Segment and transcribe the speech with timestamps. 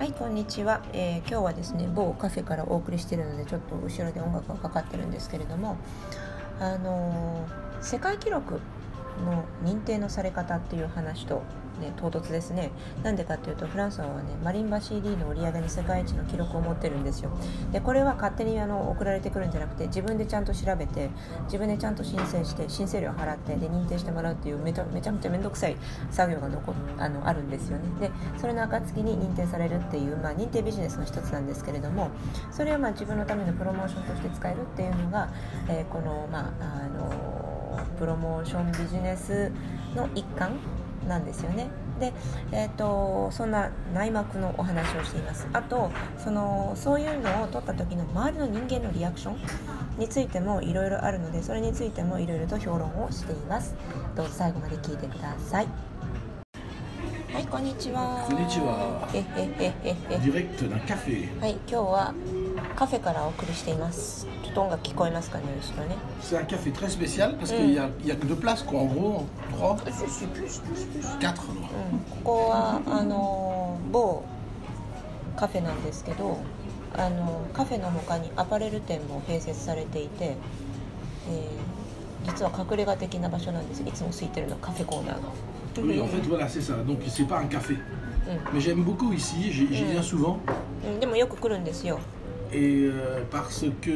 [0.00, 5.76] はいこんにちは、えー、今日はですね某カフェからお送りしてるのでちょっと後ろで音楽がかかってるんですけれども
[6.58, 8.62] あのー、世界記録
[9.26, 11.42] の認定のされ方っていう話と
[11.80, 12.70] ね、唐突ですね。
[13.02, 17.30] なんでかっていうとフランスはねマリンバ CD の売り上げの世界一の記録を持ってるんですよ。
[17.72, 21.10] でこれは勝手にあの送られてくるんじゃなくて自分でちゃんと調べて
[21.44, 25.76] 自分でちゃんと申請して申請料払ってで認定してもらうっていうめちゃめちゃめちゃ面倒くさい
[26.10, 27.84] 作業が残あのあるんですよね。
[28.00, 32.10] でそれの暁に認定されるっていう、まあ、認定ビジネスの一つなんですけれども
[32.50, 35.28] それをまあ自分のためのプロモーションとして使えるっていうのが、
[35.68, 37.50] えー、このまああの
[37.98, 39.52] プロモーションビジネス
[39.94, 40.58] の一環
[41.08, 41.68] なんですよね。
[41.98, 42.12] で、
[42.52, 45.46] えーと、そんな内膜のお話をしています。
[45.52, 49.36] あとそのそういうのを取った時の周りの人間のリアクション
[49.98, 53.74] についてもいろいろあるのでそれについてもいろいろと評論をしています。
[54.16, 55.66] どうぞ最後まで聞いてください。
[57.32, 58.26] はいこんにちは。
[58.28, 59.08] こんにちは。
[59.14, 60.18] えええええ。
[60.18, 61.40] ディレクトなカフェ。
[61.40, 62.14] はい今日は
[62.76, 68.35] カフェからお送りしています ちょっと音楽聞こえますかね後ろね C'est un café très spécial parce qu'il y a, il y a que deux
[68.35, 69.25] places quoi en gros
[69.57, 69.77] trois
[71.19, 74.23] quatre うん、ここはあの某
[75.35, 76.37] カフェなんですけど
[76.97, 85.29] あのカフェの他にアパレル店も併設されていて、えー、実は隠れ家的な場所なんですいつも空いてるのカフェコーナーが
[85.77, 86.73] Oui, en fait, voilà, c'est ça.
[86.87, 87.75] Donc, c'est pas un café.
[88.53, 90.39] Mais j'aime beaucoup ici, j'y j'y viens souvent.
[90.85, 91.99] うんでもよく来るんですよ
[92.51, 93.91] Et euh, parce que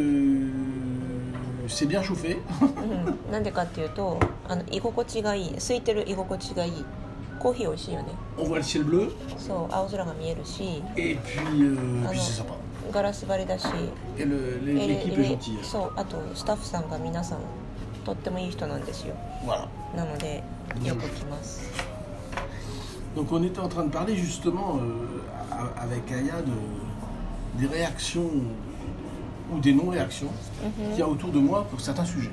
[1.67, 2.37] c'est bien chauffé.
[2.61, 6.85] うんなんでかっていうとあの居心地がいい空いてる居心地がいい
[7.39, 8.07] コーヒー美味しいよね
[8.37, 9.11] On voit le ciel bleu.
[9.37, 12.49] そう青空が見えるし Et puis, euh, あ puis c'est sympa.
[12.85, 13.67] のガラス張りだし
[14.17, 15.63] Et le- les- え l'équipe え est gentille.
[15.63, 17.39] そうあとスタッフさんが皆さん
[18.03, 19.15] とってもいい人なんですよ
[19.45, 19.67] Voilà.
[19.95, 20.43] なので
[20.83, 21.61] よく来ます、
[23.15, 25.21] Donc on était en train de parler justement euh,
[25.51, 26.51] a- avec Aya de,
[27.59, 28.29] des réactions
[29.51, 30.29] ou des non-réactions
[30.91, 32.31] qu'il y a autour de moi pour certains sujets.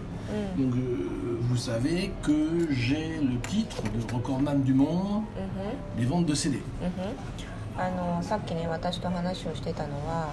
[0.58, 5.22] Donc euh, vous savez que j'ai le titre de recordman du monde
[5.97, 6.60] des ventes de CD.
[7.78, 10.32] あのさっきね私と話をしてたのは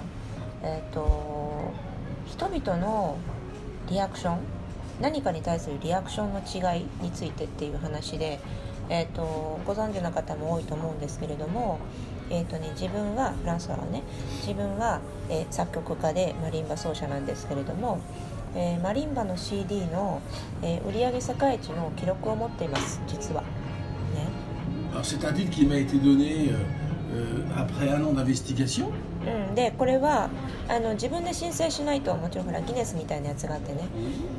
[0.62, 1.74] えっ、と
[2.26, 3.18] 人々の
[3.90, 4.38] リアクション
[5.00, 8.38] 何かに対するリアクションの違いについてっていう話で、
[8.88, 11.78] えー、とご存知の方も多いと思うんですけれども、
[12.29, 14.03] えーとね、自分はフランスはね。
[14.41, 17.99] 自分は、えー作曲家でマリンバ奏者なんですけれども、
[18.55, 20.21] えーマリンバの CD の、
[20.61, 23.01] えー売上世界一の記録を持っています。
[23.07, 23.41] 実は。
[23.41, 23.47] ね。
[24.93, 26.57] Alors c'est un titre qui m'a été donné euh,
[27.13, 28.89] euh, après un an d'investigation?
[29.25, 30.29] うん、でこれは
[30.69, 33.87] あの自分で申請しないともちろんほらギネスみたいなやつがあってね。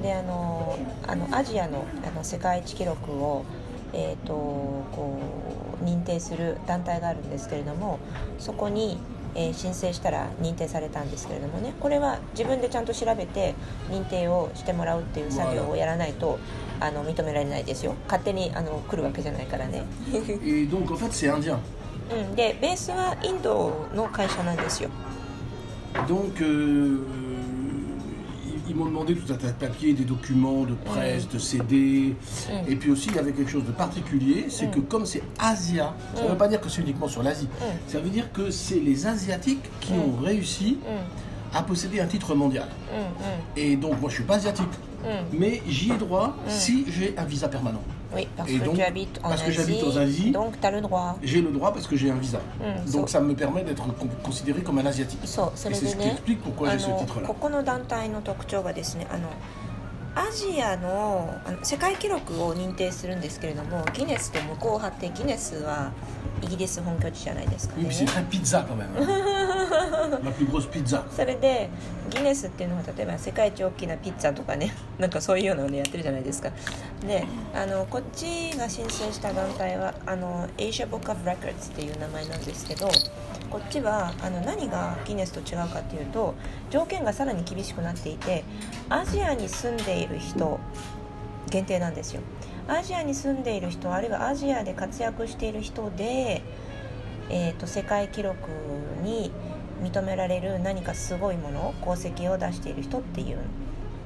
[0.02, 3.44] であのあのアジアのあの世界一記録を、
[3.92, 5.18] えー、とこ
[5.68, 7.98] う認定する団体があるんですけれども
[8.38, 8.98] そこに、
[9.34, 13.54] えー申請したら認定されたんですけれどもねこれは自分でちゃんと調べて
[13.88, 16.38] 認定をしてもらうっていう作業をやらないと
[16.80, 19.84] あの認められないですよ勝手にあの来るわけじゃないからね。
[22.10, 24.90] うん、でベースはインドの会社なんですよ。
[26.06, 27.29] Donc, euh,
[28.70, 31.34] ils m'ont demandé tout un tas de papiers, des documents, de presse, mm.
[31.34, 32.14] de CD.
[32.16, 32.70] Mm.
[32.70, 34.70] Et puis aussi, il y avait quelque chose de particulier, c'est mm.
[34.70, 37.48] que comme c'est Asia, ça ne veut pas dire que c'est uniquement sur l'Asie,
[37.88, 40.78] ça veut dire que c'est les Asiatiques qui ont réussi
[41.52, 42.68] à posséder un titre mondial.
[43.56, 44.66] Et donc, moi, je ne suis pas asiatique,
[45.32, 47.82] mais j'y ai droit si j'ai un visa permanent.
[48.14, 50.80] Oui, parce que tu habites en parce Asie, que j'habite aux Donc tu as le
[50.80, 51.16] droit.
[51.22, 52.38] J'ai le droit parce que j'ai un visa.
[52.58, 53.84] Hmm, donc ça me permet d'être
[54.22, 55.20] considéré comme un asiatique.
[55.24, 57.26] C'est ce qui explique pourquoi j'ai ce titre-là.
[60.14, 65.92] アジアのあの世界記録を認定するんですけれどもギネスと向こう派ってギネスは
[66.42, 67.74] イギリス本拠地じゃないですか
[71.14, 71.68] それで
[72.10, 76.50] ギネスっていうのは例えば世界一大きなピッツァとかね なんかそういうのをねやってるじゃないですか。
[77.06, 82.88] であのこっちが申請した団体はあの Asia Book of Records っていう名前なんですけど
[83.50, 86.34] こっちはあの何がギネスと違うかっていうと
[86.70, 88.44] 条件がさらに厳しくなっていて
[88.88, 90.60] アジアに住んでいる人
[91.50, 92.22] 限定なんですよ。
[92.68, 96.42] アジアに住んでいる人あるいはアジアで活躍している人で、
[97.28, 98.48] えー、と世界記録
[99.02, 99.32] に
[99.82, 103.38] 認められる何かすごいもの功績を出している人っていう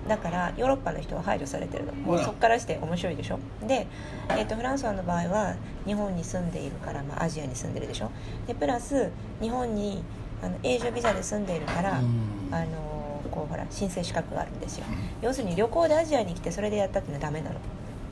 [0.09, 1.93] だからヨーロッパの人は排除されてるの。
[1.95, 3.39] もう.そこからして面白いでしょ。
[3.67, 3.87] で、
[4.31, 5.55] えー、とフランスワの場合は
[5.87, 8.11] 日本に住んでいるから、まあ、アジアに住んでるでしょ。
[8.47, 9.11] でプラス
[9.41, 10.03] 日本に
[10.43, 12.55] あの永住ビザで住んでいるから、うん。
[12.55, 14.85] あのこうほら申請資格があるんですよ。
[15.23, 17.55] 要するに旅行でアジアに来てそれでやったってのはダメなの。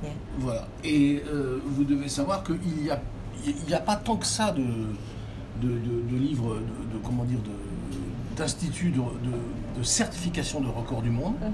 [0.02, 0.16] ね。
[0.40, 0.64] Voilà.
[0.82, 2.98] Et euh, vous devez savoir qu'il n'y a,
[3.44, 7.24] il y a pas tant que ça de, de, de- de livres, de, de- comment
[7.24, 7.38] dire,
[8.36, 9.00] d'instituts de,
[9.76, 11.34] de- certification de record du monde.
[11.40, 11.50] Mhm.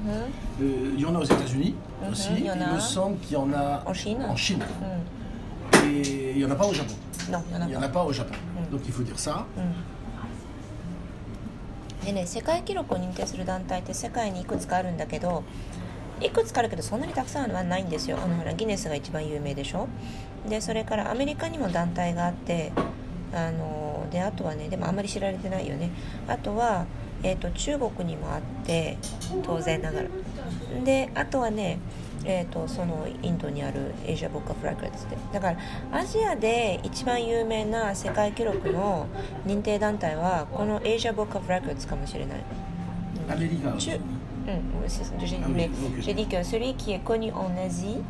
[0.62, 2.28] Euh, il y en a aux États-Unis Mhm, aussi.
[2.36, 2.74] il y en a.
[2.74, 4.62] me semble qu'il y en a En Chine en Chine.
[4.62, 6.94] う Et il n'y en a pas au Japon.
[7.28, 7.86] ん Non, il y en a Il n'y en pas.
[7.86, 8.34] a pas au Japon.
[8.68, 8.70] Mm.
[8.72, 9.44] Donc il faut dire ça.
[12.04, 15.42] でね世界記録を認定する団体って世界にいくつかあるんだけど
[16.20, 19.88] いくつかあるけどそんなにたくさんはないんですよあのほらギネスが一番有名でしょ
[20.48, 22.72] でそれからアメリカにも団体があって
[23.34, 25.90] あのであとはねでもあんまり知られてないよね
[26.28, 26.86] あとは、
[27.22, 28.96] えー、と中国にもあって
[29.42, 30.08] 当然ながら。
[30.84, 31.78] であとはね、
[32.24, 35.16] えー、とそのインドにあるアジアボッカフラグレッツで。
[35.32, 35.58] だから
[35.98, 39.06] アジアで一番有名な世界記録の
[39.46, 42.38] 認定団体はこのアジアボッカフラグレッツかもしれない、
[43.28, 43.78] うん、うん
[44.88, 48.02] ジェリーキはそれ qui est connu en Asie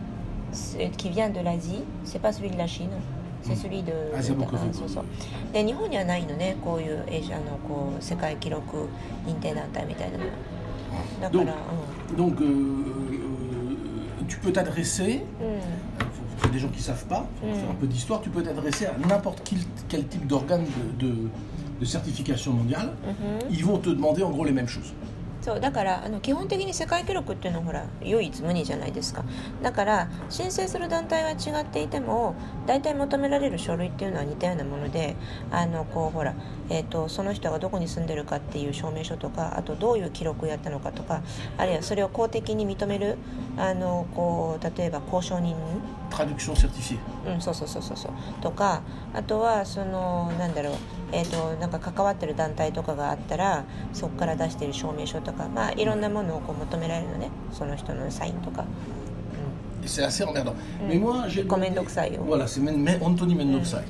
[0.97, 3.92] qui vient de l'Asie c'est ヌ c'est celui de.
[4.16, 5.06] Asia Book of あそうそう
[5.52, 8.88] で日本にはないのねこういうエイジアのこう世界記録
[9.28, 10.24] 認定団体みたいなの
[11.22, 11.54] だから、
[12.16, 15.60] Donc, euh, euh, tu peux t'adresser, うん、うん
[16.38, 17.54] pour pour des gens qui ne savent pas, pour Mm.
[17.56, 20.66] faire un peu d'histoire, tu peux t'adresser à n'importe quel, quel type d'organe
[21.00, 21.30] de, de-
[21.80, 22.92] de certification mondiale.
[23.50, 24.94] うん Ils vont te demander en gros les mêmes choses.
[25.41, 29.25] そうだからあの基本的に世界記録っていうのはほら唯一無二じゃないですか。
[29.63, 32.35] だから申請する団体は違っていても
[32.67, 35.17] 大体求められる書類っていうのは似たようなもので
[35.51, 36.35] あのこうほら、
[36.69, 41.23] えー、とその人がどこに住んでるかっていう証明書とかあとどういう記録をやったのかとか
[41.57, 43.17] あるいはそれを公的に認める
[43.57, 45.57] あのこう例えば交渉人.
[47.27, 48.13] うん、そうそうそうそうそう。
[48.41, 48.83] とか
[49.15, 50.75] あとはそのなんだろう
[51.13, 58.65] えー、となんか関わってる団体とかがあったらそこから出してる証明書とか、まあ、いろんなものをこう求められるのねその人のサインとか、
[59.87, 60.53] c'est assez emmerdant.
[60.53, 60.89] Mm.
[60.89, 61.45] Mais moi, j'ai.
[61.45, 62.19] Comme Mendoxai.
[62.27, 62.61] Voilà, c'est
[63.01, 63.85] Anthony Mendoxai.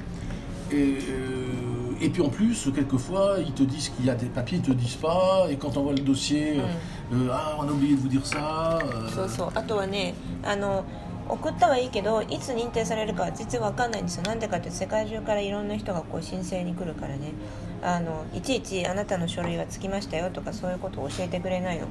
[0.70, 4.58] Et, euh, et puis en plus, quelquefois, ils te disent qu'il y a des papiers,
[4.58, 5.46] ils te disent pas.
[5.50, 8.24] Et quand on voit le dossier, euh, euh, ah, on a oublié de vous dire
[8.24, 8.78] ça.
[8.78, 10.84] euh, そうそうあとはねあの
[11.28, 14.22] 送ったはいいけどいつ認定されるかは全然わかんないんですよ。
[14.22, 17.32] なんでかって世界中からいろんな人がこう申請に来るからね。
[17.82, 21.86] あのいちいちあなたの書類はつきましたよとかそういうことを教えてくれないの。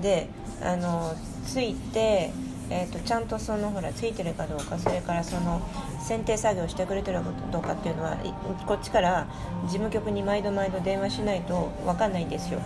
[0.00, 0.28] で
[0.62, 1.14] あの
[1.44, 2.30] ついて、
[2.70, 5.60] えー、とちゃんとそのほらついてるかどうかそれからその
[6.00, 8.32] 選定作業してくれてるかどうかっていうのはい
[8.66, 9.26] こっちから
[9.64, 12.60] 事務局に毎度毎度電話しないとわかんないんですよ。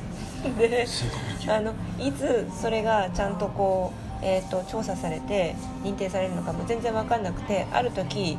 [0.59, 0.87] で.
[1.49, 8.39] あのいつそれがちゃんとこう、えー、と調査されて認定されるのかも全然分かんなくてある時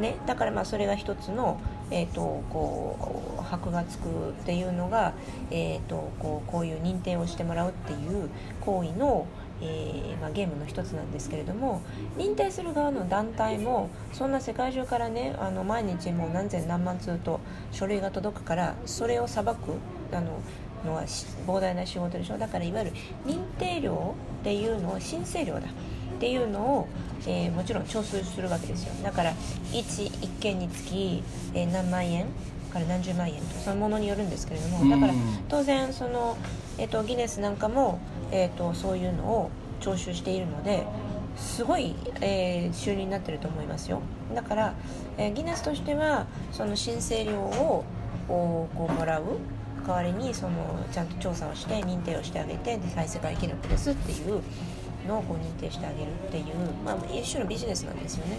[0.00, 1.58] ね、だからまあそれが一つの、
[1.90, 2.96] えー、とこ
[3.38, 5.12] う箔がつくっていうのが、
[5.50, 8.28] えー、とこうこういう認定をしてもらうっていう
[8.60, 9.26] 行為の
[9.62, 11.80] えーまあ、ゲームの一つなんですけれども
[12.18, 17.40] 認定する側の団体もそんな世界中からねあの毎日もう何千何万通と
[17.70, 19.50] 書類が届くからそれを裁く
[20.12, 20.40] あの
[20.84, 22.36] のは膨大な仕事でしょ。
[22.36, 22.92] だからいわゆる
[23.24, 25.60] 認定料っていうのを申請料だ。
[25.60, 26.88] っていうのを、
[27.26, 28.92] えーもちろん徴収するわけですよ。
[29.02, 29.32] だから
[29.72, 31.22] 一一件につき、
[31.54, 32.26] えー何万円
[32.74, 36.36] から何十万円とそのものによるんですけれどもだからうん当然その、
[36.76, 38.00] えー、とギネスなんかも、
[38.32, 39.50] えー、とそういうのを
[39.80, 40.84] 徴収しているので
[41.36, 44.00] すごい、えー収入になってると思いますよ。
[44.34, 44.74] だから、
[45.18, 47.84] えーギネスとしてはその申請料を
[48.28, 49.24] こうもらう
[49.84, 54.42] 代わりにそのちゃんと調査をして認定をしてあげてで再世界記録ですっていう
[55.08, 56.44] のをこう認定してあげるっていう、
[56.84, 58.38] まあ、一種のビジネスなんですよね。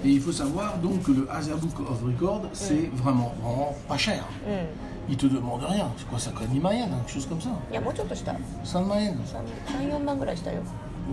[0.00, 0.08] Voilà.
[0.10, 3.96] Et il faut savoir donc que le Asia Book of Record, c'est vraiment, vraiment pas
[3.96, 4.24] cher.
[4.46, 5.88] うん、 Ils te demandent rien.
[5.96, 8.32] C'est quoi ça, quoi 2 Mayenne, quelque chose comme ça いやもうちょっとした
[8.64, 10.60] 5 Mayenne34万ぐらいしたよ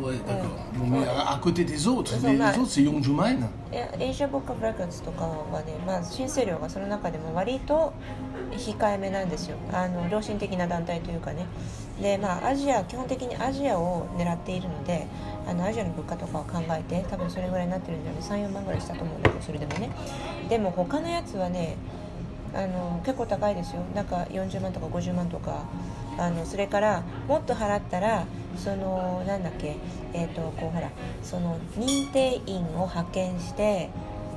[0.01, 0.57] Ouais, d'accord.
[0.73, 2.51] Bon, mais à, à côté des autres, Ils les, sont là.
[2.51, 3.47] les autres, c'est Yongju Mayen.
[3.71, 7.93] えエイジア・ブック・オブ・レコードとかはね、まあ、申請料がその中でも割と
[8.52, 9.56] 控えめなんですよ。
[9.72, 11.46] あの良心的な団体というかね。
[12.00, 15.06] で、まあ、アジア基本的にアジアを狙っているので
[15.48, 19.90] あのアジアの物価とかを考えて多分それぐらいになってるんじゃない？34万ぐらいしたと思うんだけどそれでもね。
[20.48, 21.76] でも他のやつはね
[22.54, 23.82] あの結構高いですよ。
[23.94, 25.64] なんか40万とか50万とか。
[26.20, 28.26] あのそれからもっと払ったら
[28.56, 29.76] そのなんだっけ？
[30.12, 30.90] えっ、とこうほら
[31.22, 33.88] その認定員を派遣して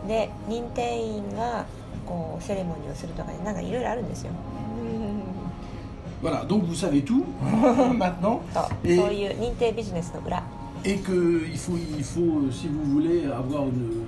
[0.07, 1.65] で認定員が
[2.10, 4.30] こうセレモニーをするとかねなんかいろいろあるんですよ
[6.22, 7.24] Voilà, donc vous savez tout
[7.94, 8.40] maintenant.
[8.54, 10.42] と Et- そういう認定ビジネスの裏
[10.84, 14.06] Et qu'il faut, il faut, si vous voulez avoir une,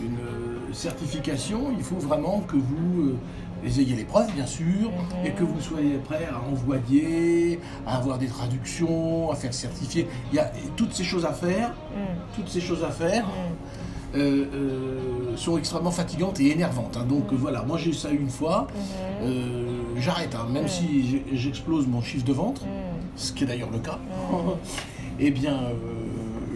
[0.00, 3.10] une euh, certification, il faut vraiment que vous
[3.64, 4.90] euh, ayez les preuves, bien sûr,
[5.24, 10.08] et que vous soyez prêt à envoyer, à avoir des traductions, à faire certifier.
[10.32, 11.72] Il y a toutes ces choses à faire,
[12.34, 13.24] toutes ces choses à faire.
[14.14, 14.18] euh,
[14.54, 16.96] euh, sont extrêmement fatigantes et énervantes.
[16.96, 17.04] hein.
[17.08, 18.66] Donc euh, voilà, moi j'ai ça eu une fois,
[19.22, 20.46] euh, j'arrête, hein.
[20.50, 22.62] même si j'ai- j'explose mon chiffre de vente,
[23.16, 23.98] ce qui est d'ailleurs le cas,
[25.18, 25.74] eh bien euh,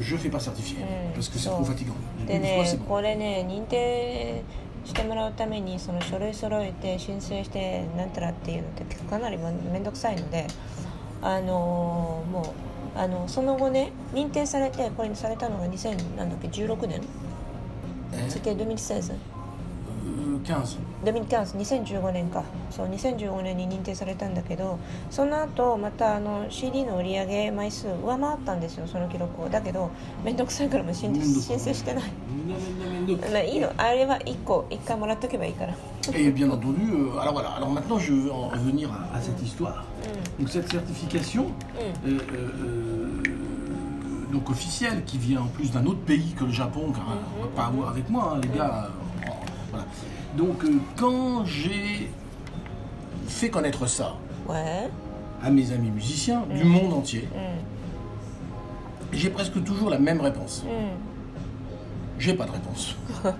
[0.00, 0.79] je fais pas certifier
[1.15, 1.95] parce que c'est trop fatigant.
[2.27, 2.85] で Une ね fois, c'est bon.
[2.87, 4.43] これね認定
[4.85, 10.47] してもらうためにその書類揃えて申請してなんたらっていうのってかなりめ面倒くさいので
[11.23, 12.45] あのーもう
[12.99, 17.03] あのその後ね認定されてこれにされたのが2000なんだっけ16年 Eh,
[18.30, 19.16] C'était 2016 euh,
[20.44, 20.78] 15.
[21.04, 24.80] デミキャンス2015年かそう2015年に認定されたんだけど
[25.12, 29.90] その後またあの CD の売り上げ枚数上回ったんですよその記録をだけど
[30.24, 32.04] 面倒くさいからもう申請してない.
[33.32, 35.76] まあいいのあれは1個1回もらっとけばいいから
[36.14, 39.42] Et bien entendu, euh, alors voilà, alors maintenant je veux en revenir à, à cette
[39.42, 39.84] histoire.
[40.40, 41.48] Donc cette certification,
[41.80, 43.24] euh, euh, euh,
[44.35, 47.43] donc officielle, qui vient en plus d'un autre pays que le Japon, car hein, on
[47.43, 48.89] va pas avoir avec moi, hein, les gars.
[49.25, 49.29] euh,
[49.71, 49.85] voilà.
[50.37, 52.11] Donc euh, quand j'ai
[53.27, 54.15] fait connaître ça
[54.49, 54.89] ouais
[55.43, 60.65] à mes amis musiciens du monde entier, うん j'ai presque toujours la même réponse.
[60.65, 61.11] うん
[62.19, 62.97] J'ai pas de réponse.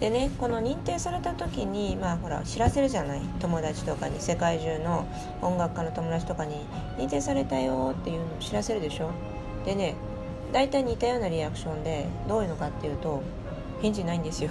[0.00, 5.06] でねこの認定された時にまあほら知らせるじゃない友達とかに世界中の
[5.42, 6.54] 音楽家の友達とかに
[6.98, 9.10] 認定されたよっていうのを知らせるでしょ
[9.64, 9.94] でね
[10.52, 13.22] 大体似たようなリアクションでどういうのかっていうと
[13.82, 14.50] 返事ないんですよ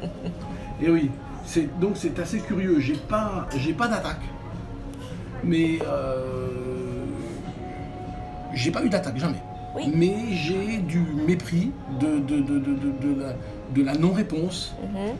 [0.81, 1.11] Et oui,
[1.45, 2.79] c'est donc c'est assez curieux.
[2.79, 4.19] J'ai pas, j'ai pas d'attaque,
[5.43, 7.05] mais euh,
[8.53, 9.41] j'ai pas eu d'attaque jamais.
[9.75, 9.91] Oui.
[9.95, 13.33] Mais j'ai du mépris de de, de, de, de- de la,
[13.73, 14.73] de la non-réponse.
[14.81, 15.15] うん On- on-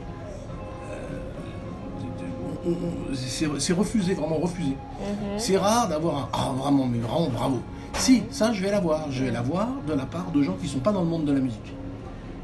[3.14, 4.72] C'est refusé, vraiment refusé.
[5.36, 7.60] C'est rare d'avoir un ah vraiment mais vraiment bravo.
[7.94, 10.80] Si ça je vais l'avoir, je vais l'avoir de la part de gens qui sont
[10.80, 11.72] pas dans le monde de la musique.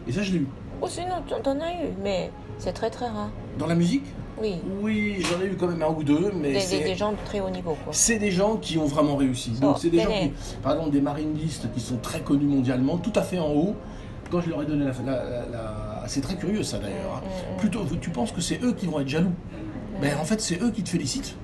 [0.09, 0.49] Et ça je l'ai eu.
[0.83, 3.31] Oh, sinon, t'en as eu, mais c'est très très rare.
[3.59, 4.05] Dans la musique,
[4.41, 7.13] Oui, oui j'en ai eu quand même un ou deux, mais des, c'est des, gens
[7.13, 7.93] de très haut niveau, quoi.
[7.93, 9.51] c'est des gens qui ont vraiment réussi.
[9.53, 12.99] Donc Oh, c'est des gens qui, par exemple, des marinistes qui sont très connus mondialement,
[12.99, 13.77] tout à fait en haut.
[14.31, 17.23] Quand je leur ai donné la, la- la- la- c'est très curieux ça d'ailleurs.
[17.23, 17.57] hein.
[17.59, 19.33] Plutôt, tu penses que c'est eux qui vont être jaloux?
[20.01, 21.37] Ben en fait c'est eux qui te félicitent.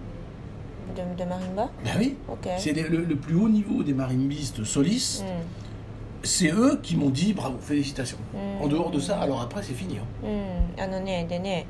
[0.97, 2.17] De, de marimba Ben oui.
[2.29, 2.49] Ok.
[2.59, 5.23] C'est le, le plus haut niveau des marimbistes solistes.
[5.23, 8.19] う C'est eux qui m'ont dit bravo, félicitations.
[8.35, 8.63] Mm.
[8.65, 9.97] En dehors de ça, alors après c'est fini.
[9.99, 10.05] hein.
[10.23, 11.67] ん、うん、あのねでね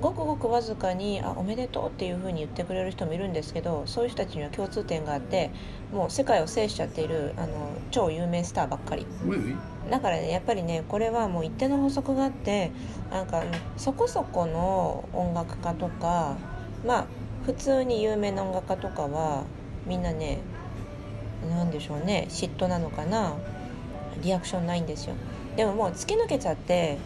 [0.00, 5.50] ごくごくわずかに「あおめでとう」っていうふうに言ってくれる人もいるんですけどそういう人たちには共通点があって
[5.92, 7.48] もう世界を制しちゃっているあの
[7.90, 9.56] 超有名スターばっかり oui.
[9.90, 12.72] だからねやっぱりねこれはもう一定の法則があって
[13.10, 13.42] なんか
[13.76, 16.36] そこそこの音楽家とか
[16.84, 17.06] まあ
[17.44, 19.44] 普通に有名な音楽家とかは
[19.86, 20.38] みんなね
[21.48, 23.34] なんでしょうね嫉妬なのかな
[24.22, 25.14] リアクションないんですよ。
[25.56, 26.98] でももう突き抜けちゃって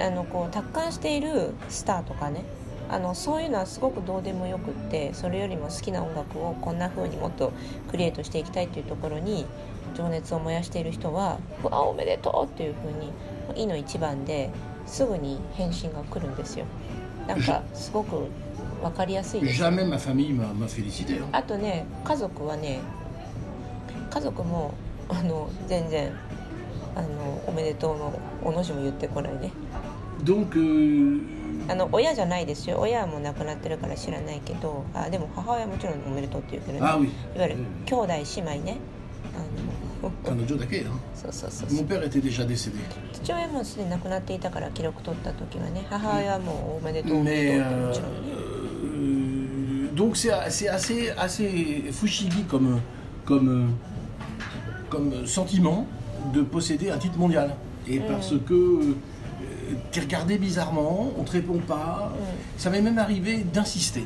[0.00, 2.44] あのこう達観しているスターとかね
[2.88, 7.52] あのそういうのはすごくどうでもよくってそれよりも好きな音楽をこんな風にもっと
[7.90, 9.46] クリエイトしていきたいっていうところに
[9.94, 13.12] 情熱を燃やしている人は「うわおめでとう!」っていう風に
[13.62, 14.50] 「い」の一番で
[14.86, 16.64] すぐに返信が来るんですよ。
[17.26, 18.26] なんかすごく
[18.82, 19.62] 分かりやすいです.
[21.32, 22.80] あとね家族はね
[24.10, 24.74] 家族も
[25.08, 26.12] あの全然
[26.96, 27.08] あの
[27.46, 28.12] おめでとうの
[28.44, 29.50] おの字も言ってこないね。
[30.58, 31.20] euh,
[31.68, 32.78] あの親じゃないですよ。
[32.80, 36.84] 親はもう亡くなってるから知らないけどあでも母親はもちろんおめでとうって言うけどね。
[36.84, 37.04] ah.
[37.36, 37.38] い。
[37.38, 37.56] わゆる
[37.86, 38.76] 兄弟姉妹ね
[40.25, 40.91] あの Kanojo Dake, hein.
[41.15, 42.77] そうそうそうそう Mon père était déjà décédé.
[43.13, 48.31] 父親もすでに亡くなっていたから記録取った時はね母親はもうおめでとうおめ Mais でとうって euh, もちろんね
[49.91, 52.79] euh, donc c'est c'est assez assez fushigi comme
[53.25, 53.73] comme
[54.89, 55.85] comme sentiment
[56.33, 57.55] de posséder un titre mondial
[57.87, 58.93] et parce que euh,
[59.91, 62.11] t'es regardé bizarrement, on te répond pas.
[62.57, 64.05] Ça m'est même arrivé d'insister.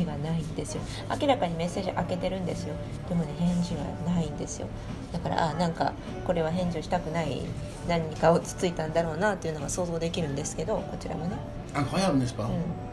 [0.00, 0.82] 事がないんですよ
[1.20, 2.74] 明らかにメッセージ開けてるんですよ
[3.08, 4.66] でもね返事がないんですよ
[5.12, 5.92] だからあなんか
[6.26, 7.42] これは返事をしたくない
[7.88, 11.36] 何かをつついたんだろうなっていうのが想像できるんですけどこちらもね
[11.74, 12.90] Incroyable, n'est-ce pas うん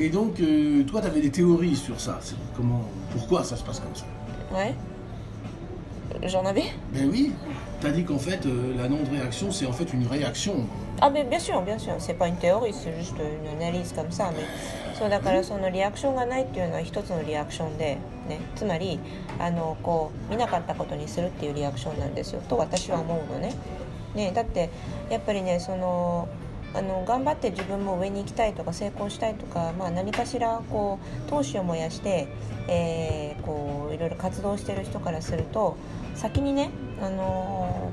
[0.00, 2.18] Et donc, euh, toi, tu avais des théories sur ça.
[2.56, 2.82] Comment,
[3.12, 4.04] pourquoi ça se passe comme ça
[4.52, 4.74] Ouais
[6.26, 7.32] J'en avais Ben oui,
[7.80, 10.66] tu as dit qu'en fait, euh, la non-réaction, c'est en fait une réaction.
[11.00, 11.94] Ah mais bien sûr bien sûr.
[11.98, 14.30] C'est pas une théorie c'est juste une analyse comme ça
[14.98, 17.98] そうだからそのリアクションがないっていうのは一つのリアクションで、
[18.28, 19.00] ね、つまり
[19.40, 23.54] あのこう見なかったことにするっていうリアクションなんですよと私は思うのね
[24.14, 24.70] ねだって
[25.10, 26.28] やっぱりねその
[26.74, 32.28] あの頑張って自分も上に行きたいとか成功したいとか、まあ、何かしらこう闘志を燃やして、
[32.68, 35.76] えーこういろいろ活動してる人からすると
[36.14, 36.70] 先にね、
[37.00, 37.92] あの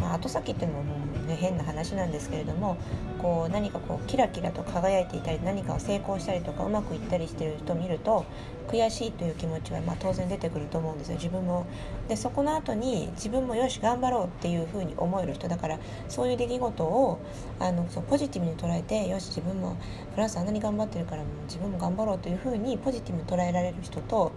[0.00, 0.94] まあ、後先っていうのも、
[1.26, 2.76] ね、変な話なんですけれども
[3.18, 8.24] こう何かこうキラキラと輝いていたり何かを成功したりとかうまくいったりしてる人を見ると
[8.68, 11.16] 悔しいという気持ちはまあ当然出てくると思うんですよ。
[11.16, 11.66] 自分も。
[12.08, 15.48] でそこの後に自分もよし頑張ろうっていうふうに思える人。
[15.48, 17.18] だからそういう出来事を
[17.58, 19.76] あのそうポジティブに捉えてよし自分も
[20.12, 24.32] フランスあんなに頑張ってるからもう自分も頑張ろうというふうにポジティブに捉えられる人と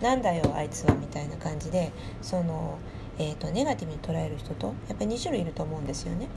[0.00, 2.78] なんだよあいつはみたいな感じでその、
[3.18, 6.28] えー、とネガティブに捉える人とやっぱり2種類いると思うんですよね。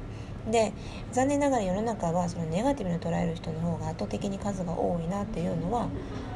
[0.49, 0.71] で
[1.11, 5.89] 残念ながら世の中はそのネガティブに捉える人の方が圧倒的に数が多いなっていうのは、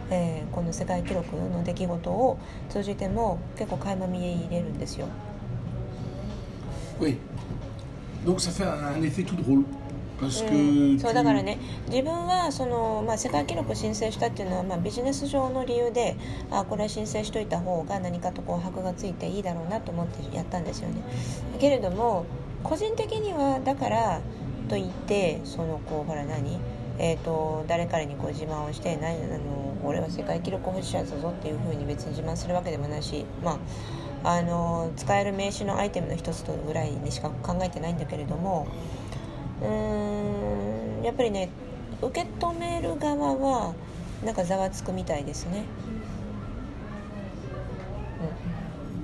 [0.10, 2.38] えーこの世界記録の出来事を
[2.70, 5.08] 通じても結構垣間見え入れるんですよ。
[7.00, 7.18] Oui.
[8.24, 9.64] Donc ça fait un effet tout drôle.
[10.26, 11.58] う.ん、そうだからね
[11.90, 16.16] 自分はその、まあ、世界記録を申請したっていうのは、まあ、ビジネス上の理由で
[16.52, 21.02] あこれは申請しといた方が何かとこう箔がついていいだろうなと思ってやったんですよね。
[21.60, 22.26] けれども
[22.64, 24.22] 個人的にはだから
[24.70, 26.60] といってそのこうほら何？
[27.00, 29.16] えー、と誰彼にこう自慢をして何？
[29.24, 33.60] あの俺は世界記録保持者だぞっていうふうに別に自慢するわけでもないし、ま
[34.24, 38.68] あ、あの使える名刺のアイテムの一つとぐらいにしか考えてないんだけれども
[39.64, 41.50] うーんやっぱりね
[42.02, 43.74] 受け止める側は
[44.26, 45.64] なんかざわつくみたいですね。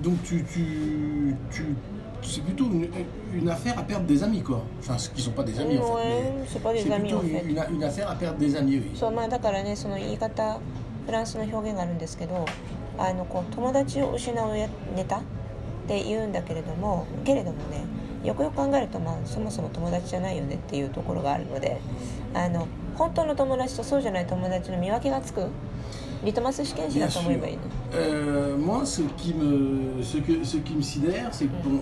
[0.02, 1.76] Donc tu, tu, tu-
[2.22, 2.88] c'est plutôt une,
[3.34, 4.62] une affaire à perdre des amis quoi.
[4.80, 6.24] Enfin, qui sont pas des amis en fait.
[6.48, 7.44] C'est pas des amis, en fait.
[7.46, 8.78] une- une affaire à perdre des amis.
[8.78, 8.96] Oui.
[8.98, 10.60] そうまあだからねその言い方
[11.06, 12.46] フランスの表現があるんですけど
[12.98, 14.70] あのこう友達を失うネ
[15.06, 15.22] タっ
[15.88, 17.84] て言うんだけれどもけれどもね
[18.25, 21.81] よくよく考えると、まあ、そもそも友達じゃないよねっていうところがあるので
[22.33, 25.47] あの本当の友達とそうじゃない友達の見分けがつく
[26.25, 27.23] リトマス試験紙だ Bien と sûr.
[27.27, 27.63] 思えばいいの。
[27.93, 31.81] Euh, moi, ce qui me, ce que, ce qui me sidère, c'est que bon, euh,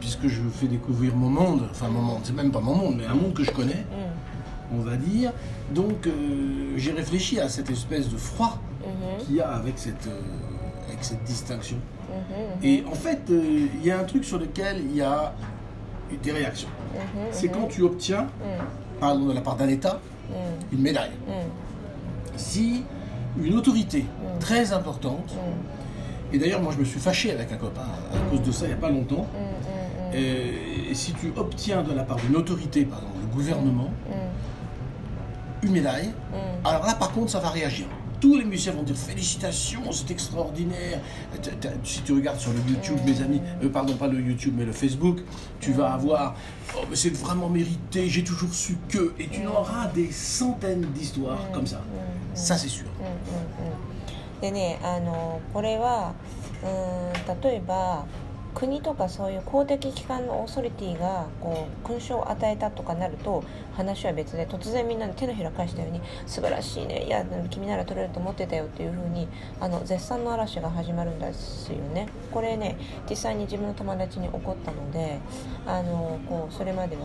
[0.00, 3.06] puisque je fais découvrir mon monde, enfin mon monde, c'est même pas mon monde, mais
[3.06, 3.84] un monde que je connais,
[4.72, 5.32] うん on va dire.
[5.72, 10.08] Donc, euh, j'ai réfléchi à cette espèce de froid うん qu'il y a avec cette,
[10.08, 10.20] euh,
[10.88, 11.76] avec cette distinction.
[12.10, 12.12] う
[12.58, 15.32] んうん Et en fait, euh, il y a un truc sur lequel il y a
[16.17, 16.69] des réactions.
[16.93, 17.53] Mhm, C'est mhm.
[17.53, 18.99] quand tu obtiens, mm.
[18.99, 20.33] par, de la part d'un État, mm.
[20.73, 21.11] une médaille.
[21.27, 21.31] Mm.
[22.37, 22.83] Si
[23.41, 24.05] une autorité
[24.39, 25.33] très importante,
[26.33, 28.69] et d'ailleurs moi je me suis fâché avec un copain à cause de ça il
[28.69, 29.27] n'y a pas longtemps,
[30.13, 33.89] et, si tu obtiens de la part d'une autorité, par exemple le gouvernement,
[35.63, 36.11] une médaille,
[36.65, 37.85] alors là par contre ça va réagir
[38.20, 41.00] Tous les musiciens vont dire félicitations, c'est extraordinaire.
[41.42, 44.54] T'as- t'as- Si tu regardes sur le YouTube, mes amis, euh, pardon pas le YouTube
[44.56, 45.18] mais le Facebook,
[45.60, 46.34] tu vas avoir
[46.76, 51.38] oh mais c'est vraiment mérité, j'ai toujours su que, et tu auras des centaines d'histoires
[51.52, 51.82] comme ça.
[52.34, 52.86] Ça c'est sûr.
[53.00, 56.14] うんうんうんでねあのこれは
[56.62, 58.04] うーん例えば
[58.53, 63.43] 国とかそういう公的機関のオーソリティがこう勲章を与えたとかなると
[63.75, 69.27] 話は別で突然みんなで手のひら返したように素晴らしいねいや君なら取れると思ってたよっていうふうに
[69.59, 72.07] あの絶賛の嵐が始まるんですよね。
[72.31, 72.77] これね
[73.09, 75.19] 実際に自分の友達に起こったので
[75.65, 77.03] あのこうそれまでは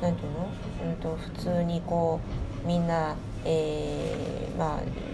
[0.00, 0.50] なんていうの、
[0.88, 2.20] うん、と普通にこ
[2.64, 5.11] うみんな、えーまあ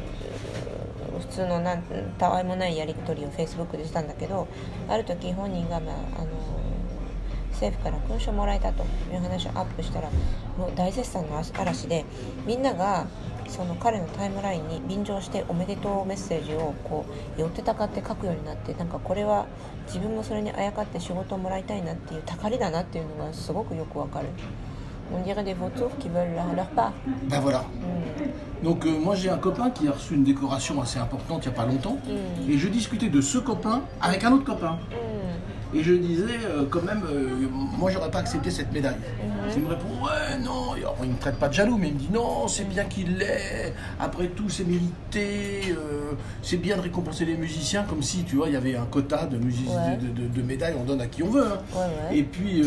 [1.19, 1.83] 普通のなん
[2.19, 4.49] たわいもないやり取りをフェイスブックでしたんだけど
[4.89, 6.29] ある時本人が、まあ、あの
[7.53, 10.11] 政府から勲章もらえたという話をアップしたら
[10.57, 12.05] もう大絶賛の嵐で
[12.47, 13.09] みんなが
[13.49, 17.05] その彼のタイムラインに便乗しておめでとうメッセージをこ
[17.37, 19.47] う寄ってたかって書くようになってなんかこれは
[19.87, 24.29] 自分もそれにあやかって仕事をもらいたいなっていうたかりだなっていうのがすごくよくわかる。
[25.13, 26.93] On dirait des vautours qui veulent leur, leur part.
[27.29, 27.65] Ben voilà.
[27.83, 27.99] うん
[28.63, 31.55] Donc euh, moi j'ai un copain qui a reçu une décoration assez importante il n'y
[31.55, 31.99] a pas longtemps.
[32.07, 32.51] Mm.
[32.51, 34.79] Et je discutais de ce copain avec un autre copain.
[35.75, 37.29] Et je disais, euh, quand même, euh,
[37.79, 38.97] moi j'aurais pas accepté cette médaille.
[38.97, 39.53] Mhm.
[39.57, 40.73] Il me répond, ouais, non.
[40.73, 42.85] Alors, il ne me traite pas de jaloux, mais il me dit, non, c'est bien
[42.85, 43.75] qu'il l'ait.
[44.01, 45.61] Après tout, c'est mérité.
[45.71, 48.87] euh, c'est bien de récompenser les musiciens, comme si, tu vois, il y avait un
[48.87, 49.97] quota de, music- Ouais.
[49.99, 51.45] de, de- de médailles, on donne à qui on veut.
[51.47, 51.59] hein.
[51.75, 52.19] Ouais, ouais.
[52.19, 52.63] Et puis,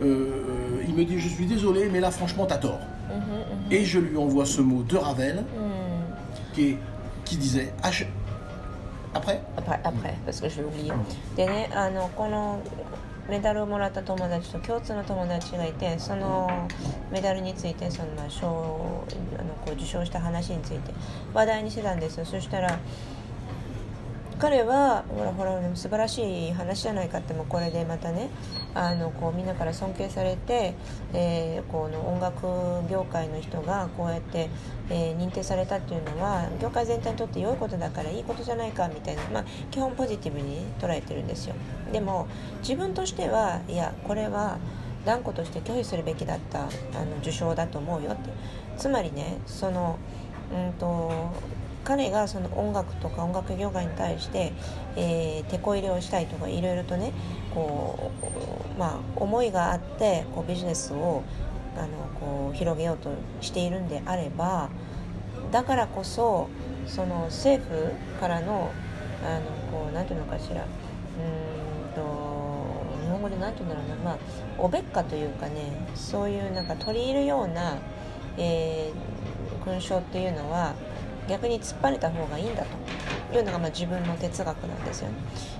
[0.00, 2.80] il me dit, je suis désolé, mais là, franchement, t'as tort.
[3.10, 3.72] Mhm, mhm.
[3.72, 6.78] Et je lui envoie ce mot de Ravel, うん qui, est-
[7.24, 8.06] qui disait, H-
[9.16, 10.92] après, あパアプレ parce que je vais oublier
[11.36, 12.60] でねあのこの
[13.28, 16.68] メダルをもらった友達と共通の友達がいてその
[17.10, 18.46] メダルについてその、賞
[19.38, 20.92] あのこう受賞した話について
[21.34, 22.78] 話題にしてたんですよそしたら
[24.38, 28.28] 彼はほらほら素晴らしい話じゃないかってもこれでまたね
[28.74, 30.74] あのこうみんなから尊敬されて、
[31.14, 32.46] えーこの音楽
[32.90, 34.48] 業界の人がこうやって、
[34.90, 41.54] えー認定されたっていうのは業界全体にとって良いことだからいいことじゃないかみたいな、まあ、基本ポジティブに捉えてるんですよ。
[41.92, 42.28] でも
[42.60, 44.58] 自分としてはいやこれは
[45.04, 46.64] 断固として拒否するべきだったあ
[47.04, 48.30] の受賞だと思うよって。
[48.76, 49.98] つまりねその
[50.52, 51.32] うんと
[51.86, 54.52] 彼がその音楽とか音楽業界に対して、
[54.96, 57.12] えー、手こ入れをしたいとかいろいろとね
[57.54, 58.10] こ
[58.76, 61.22] う、まあ、思いがあってこうビジネスを
[61.76, 64.68] あのこう広げようとしているんであれば
[65.52, 66.48] だからこそ
[66.88, 68.72] その政府からの
[69.24, 72.02] あのこうなんていうのかしらうんと
[73.00, 74.18] 日本語でなんていうんだろうな、まあ、
[74.58, 77.78] おべっかというかねそういうなんか取り入るような、
[78.36, 79.16] えー
[79.66, 80.74] 勲章っていうのは
[81.29, 82.63] 逆に突っ張れた方がいいんだ
[83.31, 85.15] というのがまあ自分の哲学なんですよね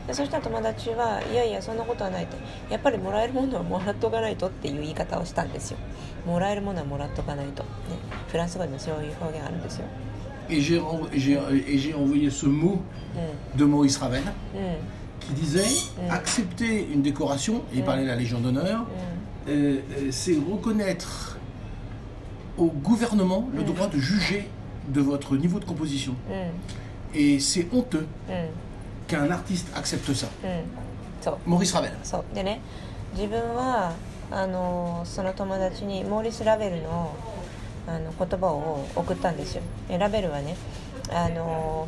[0.08, 2.36] でそしたら友達はいやいやそんなことはないと
[2.70, 5.78] やっぱりもらえるものはもらっとかないとっていう言い方をしたんですよ
[6.26, 7.70] もらえるものはもらっとかないと、ね、
[8.28, 9.86] フランス語でもそういう表現あるんですよ
[10.50, 12.80] et j'ai renvo- et j'ai et j'ai envoyé ce mot
[13.56, 14.76] う de Maurice Ravel, んうん
[15.22, 15.62] qui disait,
[16.02, 16.12] Mm.
[16.12, 18.82] accepter une décoration, et il parlait de la Légion d'honneur,
[19.48, 21.38] う euh, euh, c'est reconnaître
[22.58, 24.50] au gouvernement le droit de juger
[24.94, 26.12] de votre niveau de composition.
[26.12, 26.52] んうん
[27.14, 28.50] Et c'est honteux うん
[29.08, 30.28] qu'un artiste accepte ça.
[30.44, 30.64] うん
[31.22, 31.92] そう Maurice Ravel.
[32.04, 32.62] そうでね
[33.14, 33.94] 自分は
[34.32, 37.14] あのその友達にモーリス・ラベルの
[37.88, 40.56] あの言葉を送ったんですよえラベルはね
[41.12, 41.88] あの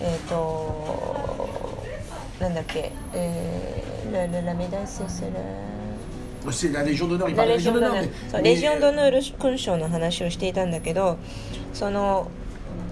[0.00, 1.84] えっ、と
[2.40, 5.28] なんだっけえー、ラララメダイセスラ
[8.41, 11.17] レジオンドヌール勲章の話をしていたんだけど
[11.73, 12.31] その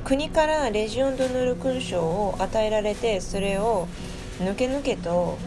[0.03, 3.87] 国からレジオンドヌール勲章を与えられてそれを
[4.39, 5.37] 抜け抜けと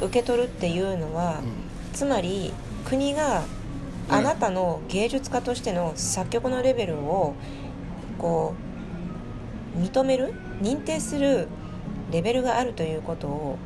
[0.00, 1.40] 受け取るっていうのは、
[1.92, 2.52] つまり
[2.84, 3.44] 国が
[4.08, 7.34] あなたの芸術家としての作曲のレベルを
[8.18, 8.54] こ
[9.78, 11.48] う認める認定する
[12.12, 13.58] レベルがあるということを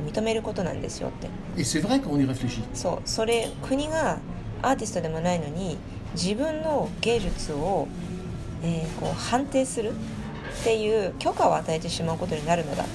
[0.00, 1.28] こう認めることなんですよって.
[2.74, 4.18] そうそれ国が
[4.62, 5.76] アーティストでもないのに
[6.14, 7.86] 自分の芸術を、
[8.62, 12.88] えーこう判定するっていう許可を与えてしまうことになるのだと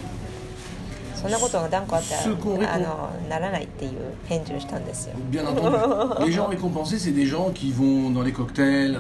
[1.16, 3.92] そんなことが断固あったらあのならないっていう
[4.28, 6.26] 返事をしたんですよ Bien entendu.
[6.26, 9.00] les gens récompensés, c'est des gens qui vont dans les cocktails,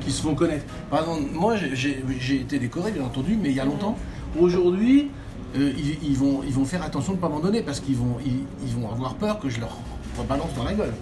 [0.00, 0.64] qui se font connaître.
[0.90, 3.96] Par exemple, moi, j'ai- été décoré, bien entendu, mais il y a longtemps.
[4.40, 5.10] Aujourd'hui,
[5.54, 7.96] euh, ils, ils vont, ils vont faire attention de ne pas m'en donner parce qu'ils
[7.96, 9.76] vont, ils, ils vont avoir peur que je leur
[10.18, 10.94] rebalance dans la gueule.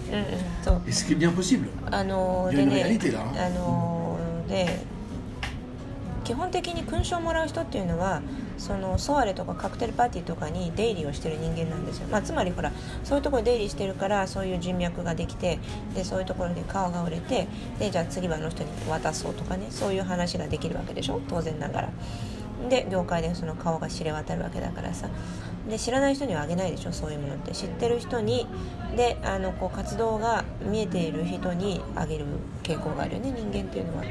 [0.87, 1.67] Et ce qui est bien possible.
[1.87, 3.19] Il y a で une ね réalité là.
[6.25, 8.23] 基本的に勲章をもらう人っていうのは
[8.57, 12.71] そのソワレとかカクテルパーティーとかに出入りをしてる人間なんですよ、まあ、つまりほら
[13.03, 15.59] そういうところに出入りしてるからそういう人脈ができて
[15.93, 21.89] でそういうところで顔が売れてでじゃあ次はあの人に渡そうとかねそういう話ができるわけでしょ当然ながら
[22.69, 25.09] で業界でその顔が知れ渡るわけだからさ。
[25.69, 27.51] で知らない人にはあげないでしょそういうものって。
[27.51, 28.47] 知ってる人に
[28.95, 32.25] であのこう活動が見えている人にあげる
[32.61, 34.03] 傾向があるよね人間っていうのは。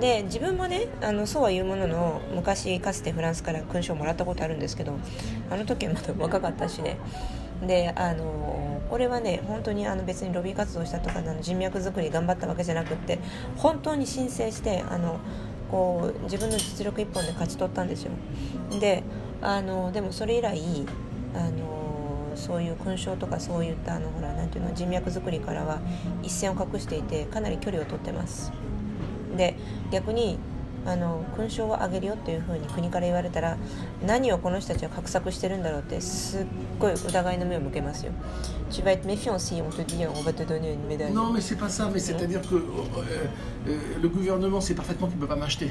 [0.00, 4.96] で自分もねあのそうは言うものの昔かつてフランスから勲章もらったことあるんですけど
[5.50, 6.96] あの時はまだ若かったしね。
[7.66, 13.18] であのこれはね本当にあの別にロビー活動したとかの人脈作り頑張ったわけじゃなくって
[13.56, 15.20] 本当に申請してあの
[15.70, 18.12] こう自分の実力一本で勝ち取ったんですよ。
[18.80, 19.02] で
[19.42, 20.60] あのでもそれ以来
[21.34, 25.80] あのそういう勲章とかそういったあのほらなんていうの人脈作りからは
[26.22, 28.52] 一線を画していてかなり距離を取ってます。
[29.36, 29.56] で
[29.90, 30.38] 逆に
[30.87, 33.57] あの勲章をあげるよっていうふうに国から言われたら
[34.05, 36.45] 何をこの人たちは画策してるんだろうってすっ
[36.79, 38.11] ごい疑いの目を向けますよ
[38.71, 41.31] Tu vas être méfiant si on te dit on va te donner une médaille Non,
[41.31, 41.89] mais c'est pas ça.
[41.93, 42.59] Mais c'est-à-dire que euh,
[43.67, 45.69] euh, le gouvernement sait parfaitement qu'il ne peut pas m'acheter.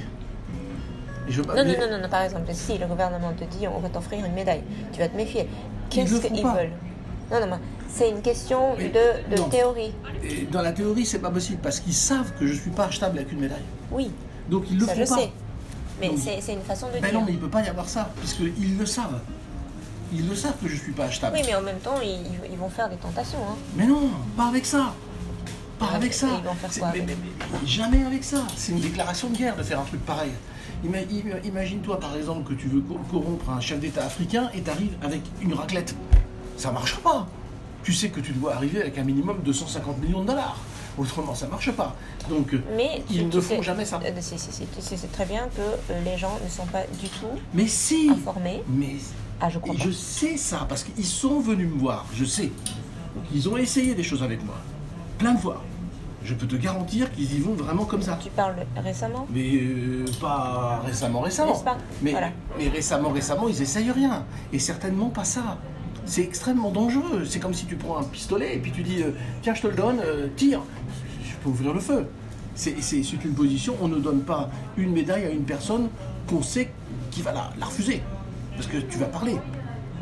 [1.29, 3.79] Je, Non, mais- non, non, non, non, par exemple, si le gouvernement te dit on
[3.81, 5.48] va t'offrir une médaille, tu vas te méfier.
[5.90, 6.55] Qu'est-ce le font qu'ils pas.
[6.55, 6.72] veulent
[7.33, 9.48] Non, non, mais c'est une question Mais de, de non.
[9.48, 9.92] théorie.
[10.22, 13.18] Et dans la théorie, c'est pas possible parce qu'ils savent que je suis pas achetable
[13.18, 13.62] avec une médaille.
[13.90, 14.11] Oui,
[14.49, 15.15] donc ils le ça font je pas.
[15.17, 15.31] sais.
[15.99, 17.13] Mais c'est une façon de Ben dire.
[17.19, 19.19] non, mais il peut pas y avoir ça puisqu'ils le savent.
[20.13, 21.35] Ils le savent que je suis pas achetable.
[21.38, 23.39] Oui, mais en même temps, ils, ils vont faire des tentations.
[23.47, 23.55] Hein.
[23.75, 24.93] Mais non, pas avec ça.
[25.77, 26.27] Pas Ah, avec ça.
[26.41, 27.15] ils vont faire quoi mais- mais-
[27.62, 28.43] mais jamais avec ça.
[28.55, 30.31] C'est une déclaration de guerre de faire un truc pareil.
[30.83, 34.62] Ima- im- Imagine-toi par exemple que tu veux co- corrompre un chef d'État africain et
[34.62, 35.95] tu arrives avec une raclette.
[36.57, 37.27] Ça marchera pas.
[37.83, 40.57] Tu sais que tu dois arriver avec un minimum de 150 millions de dollars.
[40.97, 41.95] Autrement, ça marche pas.
[42.30, 43.99] Donc, euh, Mais ils tu ne font jamais ça.
[44.04, 46.65] euh, si, si, si, tu sais c'est très bien que euh, les gens ne sont
[46.65, 48.63] pas du tout Mais si informés.
[48.67, 48.95] Mais
[49.39, 52.52] Ah, je crois sais ça parce qu'ils sont venus me voir, je sais.
[53.34, 54.56] Ils ont essayé des choses avec moi,
[55.17, 55.62] plein de fois.
[56.21, 58.19] Je peux te garantir qu'ils y vont vraiment comme ça.
[58.21, 59.25] Tu parles récemment?
[59.32, 61.58] Mais euh, pas récemment, récemment.
[61.60, 61.78] Pas?
[62.02, 62.30] Mais, Voilà.
[62.58, 64.25] mais récemment, récemment, ils essayent rien.
[64.52, 65.58] Et certainement pas ça.
[66.10, 67.24] C'est extrêmement dangereux.
[67.30, 69.12] C'est comme si tu prends un pistolet et puis tu dis euh,
[69.43, 70.62] Tiens, je te le donne, euh, tire.
[71.24, 72.08] Je peux ouvrir le feu.
[72.56, 72.74] C'est
[73.24, 73.76] une position.
[73.80, 75.89] On ne donne pas une médaille à une personne
[76.28, 76.69] qu'on sait
[77.12, 78.02] qui va la, la refuser.
[78.56, 79.38] Parce que tu vas parler.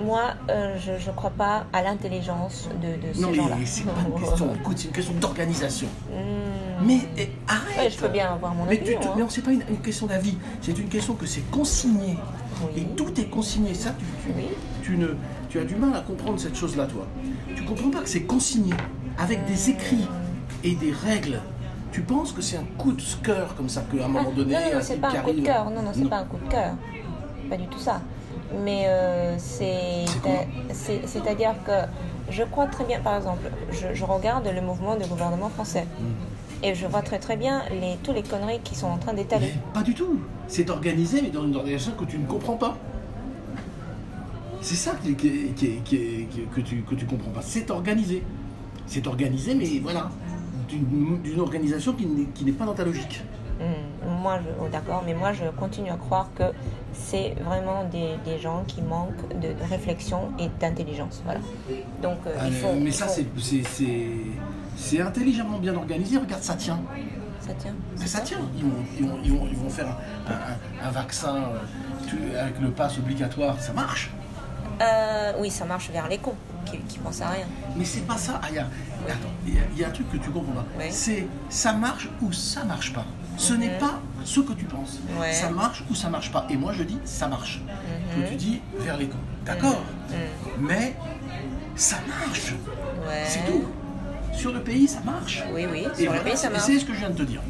[0.03, 3.55] Moi, euh, je ne crois pas à l'intelligence de, de Non, ces gens-là.
[3.59, 4.55] mais c'est pas une question.
[4.55, 5.87] Écoute, c'est une question d'organisation.
[6.09, 6.85] Hmm.
[6.85, 8.99] Mais eh, arrête Ouais, je peux bien avoir mon Mais opinion.
[9.01, 9.13] tu hein.
[9.19, 12.15] non, c'est pas une, une question d'avis, c'est une question que c'est consigné.
[12.63, 12.81] Oui.
[12.81, 13.73] Et tout est consigné.
[13.73, 14.45] Ça, tu, tu- Oui.
[14.87, 15.07] Tu ne,
[15.49, 17.05] tu as du mal à comprendre cette chose-là, toi.
[17.55, 18.73] Tu comprends pas que c'est consigné,
[19.17, 20.07] avec des écrits
[20.63, 21.41] et des règles.
[21.91, 24.53] Tu penses que c'est un coup de cœur comme ça, qu'à un Ah, moment donné,
[24.53, 25.69] non, non, non, un c'est pas un coup de cœur.
[25.69, 26.73] Non, non, c'est pas un coup de cœur.
[27.49, 28.01] Pas du tout ça.
[28.63, 30.05] Mais euh, c'est,
[31.05, 31.71] c'est-à-dire que
[32.31, 36.63] je crois très bien, par exemple, je, je regarde le mouvement du gouvernement français Mm.
[36.65, 39.53] et je vois très très bien les, tous les conneries qui sont en train d'étaler.
[39.73, 40.19] Pas du tout.
[40.47, 42.77] C'est organisé, mais dans une organisation que tu ne comprends pas.
[44.67, 47.41] C'est ça qui, que tu que tu comprends pas.
[47.41, 48.21] C'est organisé.
[48.85, 50.09] C'est organisé, mais voilà,
[50.67, 53.21] d'une organisation qui n'est pas dans ta logique.
[53.59, 56.43] Hmm, moi, je, oh, d'accord, mais moi je continue à croire que
[56.93, 61.21] c'est vraiment des, des gens qui manquent de, de réflexion et d'intelligence.
[61.23, 61.39] Voilà.
[62.03, 62.73] Donc euh, Ah, il mais- faut.
[62.73, 66.17] mais il ça, faut- c'est- intelligemment bien organisé.
[66.17, 66.79] Regarde, ça tient.
[67.39, 67.73] Ça tient.
[67.99, 68.39] Mais ça tient.
[68.57, 69.87] Ils vont, ils vont, ils vont, ils vont faire
[70.27, 71.35] un, un- un vaccin
[72.13, 73.59] euh, avec le pass obligatoire.
[73.61, 74.11] Ça marche.
[74.81, 76.35] Euh, oui, ça marche vers les cons
[76.65, 77.45] qui, qui pensent à rien.
[77.75, 78.39] Mais c'est pas ça.
[78.43, 78.67] Ah, il y a-
[79.07, 80.65] attends, il y, a- il y a un truc que tu comprends pas.
[80.77, 80.85] Oui.
[80.91, 83.05] C'est ça marche ou ça marche pas.
[83.37, 84.99] Ce n'est pas ce que tu penses.
[85.09, 85.19] Mhm.
[85.21, 85.33] Ouais.
[85.33, 86.45] Ça marche ou ça marche pas.
[86.49, 87.61] Et moi je dis ça marche.
[87.65, 88.15] Mhm.
[88.21, 89.17] Toi tu dis vers les cons.
[89.45, 89.81] D'accord.
[90.09, 90.95] Hmm, Mais
[91.75, 92.53] ça marche.
[93.07, 93.23] Ouais.
[93.27, 93.63] C'est tout.
[94.33, 95.43] Sur le pays ça marche.
[95.53, 96.63] Oui, oui, Et sur le voilà, pays ça marche.
[96.65, 97.41] C'est ce que je viens de te dire.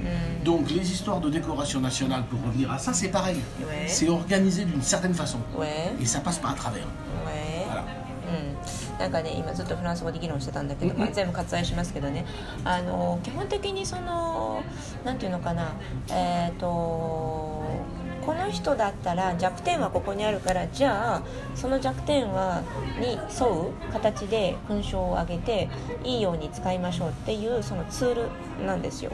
[0.00, 3.36] Hmm, Donc les histoires de décoration nationale, pour revenir à ça, c'est pareil.
[3.60, 3.86] Ouais.
[3.86, 5.38] C'est organisé d'une certaine façon.
[5.56, 6.86] Ouais, Et ça passe pas à travers.
[7.26, 7.66] ouais。
[7.66, 7.84] Voilà.
[8.30, 12.24] うん、なんかね今ずっとフランス語で議論してたんだけど、まあ全部割愛しますけどね
[12.64, 14.62] あの基本的にその
[15.04, 15.72] なんていうのかな
[16.10, 21.22] えっ、とこの人だったら弱点はここにあるからじゃあ
[21.54, 22.62] その弱点は
[23.00, 25.68] に沿う形で勲章を上げて
[26.04, 28.14] いいように使いましょうっていうそのツー
[28.60, 29.10] ルなんですよ、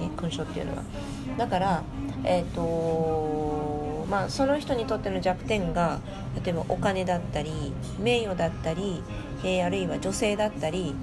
[0.00, 0.82] ね、勲章っていうのは
[1.36, 1.82] だから
[2.24, 6.00] えっ、とまあその人にとっての弱点が
[6.44, 9.02] 例えばお金だったり名誉だったり、
[9.44, 10.94] えーあるいは女性だったり、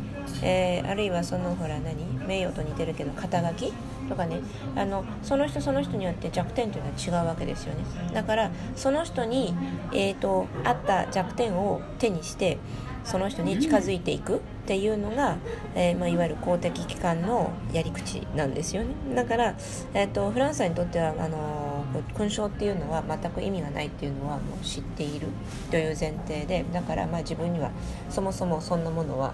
[0.44, 2.06] えーあるいはそのほら何？
[2.28, 3.74] 名誉と似てるけど肩書き
[4.10, 4.42] とかね。
[4.76, 7.84] あのその人その人によって弱点というのは違うわけですよね。
[8.14, 9.54] だからその人に、
[9.94, 12.58] えー、と合った弱点を手にして
[13.08, 15.38] その人に近づいていくっていうのが、
[15.76, 18.90] えーまあ、いわゆる公的機関のやり口なんですよね。
[19.16, 19.56] だから、
[19.94, 25.28] えー、とフランスにとってはあの勲章っていうのは全く意味がないっていうのはもう知っている
[25.72, 27.72] という前提でだからまあ自分には
[28.10, 29.34] そもそもそんなものは、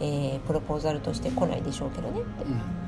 [0.00, 2.20] えープロポーザルとして来ないでしょうけどね。
[2.20, 2.81] って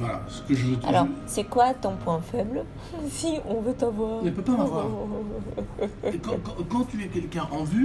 [0.00, 2.64] Voilà, ce que je veux te Alors, c'est quoi ton point faible
[3.10, 4.86] si on veut t'avoir Ne peut pas m'avoir.
[6.22, 7.84] Quand, quand- quand tu es quelqu'un en vue,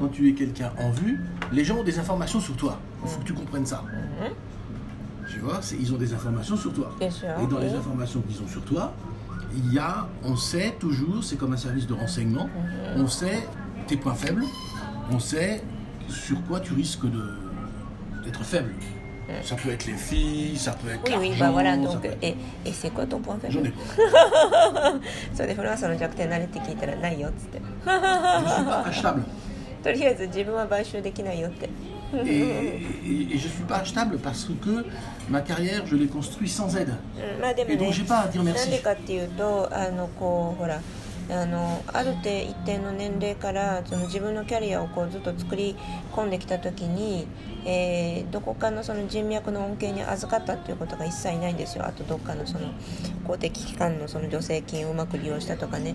[0.00, 1.20] quand tu es quelqu'un en vue,
[1.52, 2.78] les gens ont des informations sur toi.
[3.04, 3.82] Il faut que tu comprennes ça.
[3.86, 4.30] Mhm.
[5.30, 6.90] Tu vois, ils ont des informations sur toi.
[6.98, 8.92] Bien sûr, Et dans les informations qu'ils ont sur toi,
[9.54, 12.44] il y a, on sait toujours, c'est comme un service de renseignement,
[12.96, 13.02] Mhm.
[13.02, 13.46] on sait
[13.86, 14.44] tes points faibles,
[15.10, 15.62] on sait
[16.08, 17.06] sur quoi tu risques
[18.24, 18.72] d'être faible.
[19.43, 22.01] Ça peut être les filles, ça peut être Oui, oui, l'argent, bah voilà, ça donc,
[22.01, 22.35] peut être- et,
[22.65, 24.99] et c'est quoi ton point j'en ai faible pas.
[25.33, 29.23] それでフランスの弱点何って聞いたらないよっつって Je suis pas achetable.
[29.81, 31.69] とりあえず自分は買収できないよって
[32.13, 34.85] Et, et, et je suis pas achetable parce que
[35.29, 36.89] ma carrière, je l'ai construite sans aide.
[37.17, 38.69] うんまあでも Et donc ね j'ai pas à dire なん merci.
[38.69, 40.79] でかっていうとあのこうほら
[41.30, 45.76] あのある程一定の年齢からその自分のキャリアをこうずっと作り
[46.12, 47.26] 込んできた時に、
[47.66, 52.68] えーどこかのその人脈の恩恵に預かったっていうことが一切ないんですよあとどっかのその
[53.26, 55.94] 公的機関のその助成金をうまく利用したとかね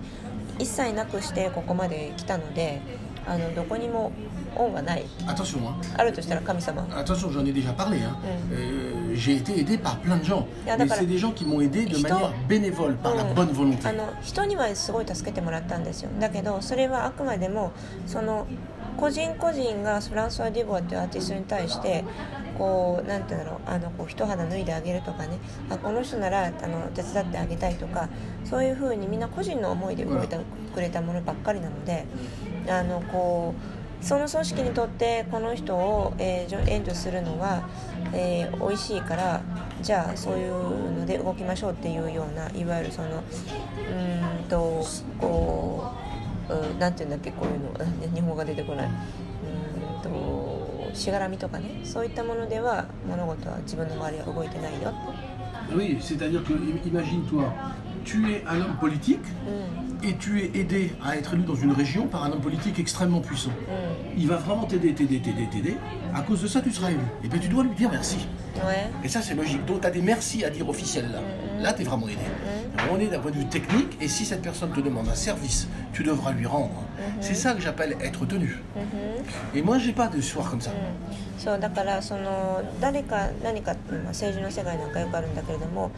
[0.60, 2.82] 一切なくしてここまで来たので
[3.28, 4.12] あのどこにも
[4.56, 5.74] 恩はない Attention, hein.
[5.98, 7.98] あるとしたら神様 Attention, j'en ai déjà parlé.
[8.00, 8.15] hein.
[8.52, 10.47] Euh, j'ai été aidé par plein de gens.
[10.67, 13.52] Ah, Mais c'est des gens qui m'ont aidé de manière bénévole, par la うん bonne
[13.52, 13.88] volonté.
[13.88, 16.10] あの人にはすごい助けてもらったんですよ。
[16.19, 17.71] だけどそれはあくまでも
[18.06, 18.47] その
[18.97, 22.04] 個人個人がフランソワ・ディボアっていうアーティストに対して
[22.58, 25.38] こうなんていうんだろうあのこう一肌脱いであげるとかね。
[25.69, 28.10] あこの人ならあの手伝ってあげたいとか
[28.45, 30.38] そういうふうにみんな個人の思いで動いて
[30.73, 32.06] くれたものばっかりなので
[32.69, 33.54] あのこ
[34.02, 37.63] うその組織にとってこの人を、えー援助するのは、
[38.13, 39.42] えー美味しいから
[39.82, 44.84] じゃあそういうので動きましょうっていうようないわゆるそのうーんと
[45.20, 45.92] こ
[46.50, 48.88] ううんなんていうんだっけこういうのあ 日本語が出てこない。
[48.88, 51.82] うーんとしがらみとかね。
[51.84, 54.94] そういったものでは物事は自分の周りは動いてないよ。
[55.72, 57.46] Oui, c'est-à-dire que, im- imagine-toi,
[58.06, 61.72] tu es un homme politique うん et tu es aidé à être élu dans une
[61.72, 63.50] région par un homme politique extrêmement puissant.
[63.50, 64.18] Mm.
[64.18, 65.78] Il va vraiment t'aider, t'aider, t'aider, t'aider.
[66.13, 67.00] À cause de ça, tu seras élu.
[67.24, 68.28] Et bien, tu dois lui dire merci.
[69.04, 69.66] Et ça, c'est logique.
[69.66, 71.20] Donc, tu as des merci à dire officiels là.
[71.20, 71.63] Mm.
[71.63, 72.18] Là, tu es vraiment aidé.
[72.18, 72.53] Mm.
[72.91, 75.67] On est d'un point de vue technique, et si cette personne te demande un service,
[75.93, 76.84] tu devras lui rendre.
[77.22, 78.58] C'est ça que j'appelle être tenu.
[79.56, 80.72] Et moi, j'ai pas de soir comme ça.
[81.38, 85.91] そうだからその誰か何か、まあ、政治の世界なんかよくあるんだけれども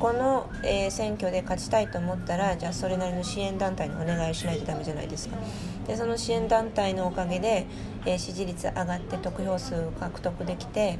[0.00, 5.36] この、えー選挙で勝ちたいと思ったらじゃあそれなりの支援団体にお願いしないとダメじゃないですか
[5.86, 7.66] でその支援団体のおかげで、
[8.06, 10.98] えー支持率上がって得票数を獲得できて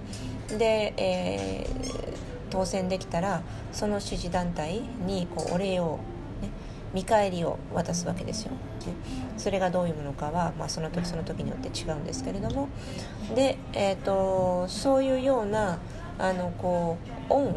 [0.57, 2.17] で、えー
[2.48, 5.98] 当選できたらその支持団体にこうお礼を、
[6.42, 6.50] ね、
[6.94, 8.58] 見返りを渡すわけですよ、ね、
[9.37, 12.68] それがどういうものかは、まあ、その時その時によって違うんですけれども。
[13.34, 15.78] で、えー、とそういうような
[16.18, 17.54] あのこう恩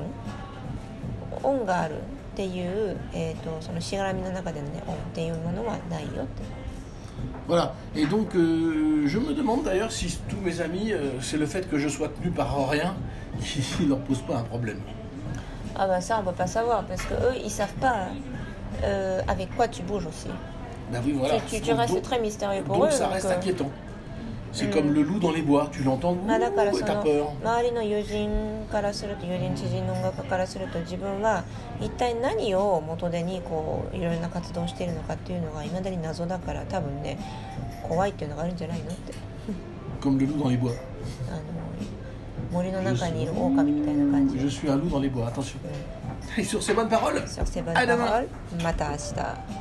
[1.43, 2.03] 恩があるっ
[2.35, 6.61] ていう、えー、とそのしがらみの中でのね恩っていうものはないよって。
[7.47, 7.73] Voilà.
[7.95, 11.69] Et donc, euh, je me demande d'ailleurs si tous mes amis, euh, c'est le fait
[11.69, 12.95] que je sois tenu par rien
[13.40, 14.80] qui leur pose pas un problème.
[15.74, 18.06] Ah bah ça on peut pas savoir parce que eux ils savent pas
[18.82, 20.28] euh, avec quoi tu bouges aussi.
[20.92, 21.34] Ben oui, voilà.
[21.40, 22.90] tu, tu, tu Donc- restes donc- très mystérieux pour donc eux.
[22.90, 23.70] ça donc, reste euh, inquiétant.
[24.52, 27.02] C'est comme le loup dans les bois, tu l'entends, まあだから ouh, そ et t'as の
[27.02, 27.26] peur.
[27.44, 28.30] 周りの友人
[28.72, 31.44] からすると友人知人の音楽家からすると自分は
[31.78, 37.18] 一体何を元手にこういろいろな活動をしているのかっていうのがいまだに謎だから多分ね
[37.86, 39.12] 怖いっていうのがあるんじゃないのって
[40.00, 40.70] Comme le loup dans les bois.
[41.28, 41.40] あの
[42.52, 45.56] 森の中にいる狼みたいな感じ Je suis un loup dans les bois, attention.
[46.38, 48.04] Et sur ces bonnes paroles, Sur ces bonnes à demain.
[48.06, 48.28] paroles,
[48.62, 49.59] また明日。